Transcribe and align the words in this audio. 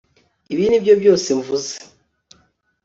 Ibi 0.53 0.63
nibyo 0.67 0.93
byose 1.01 1.29
mvuze 1.39 1.73